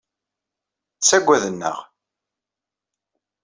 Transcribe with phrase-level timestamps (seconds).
[0.99, 1.79] Ttagaden-aɣ.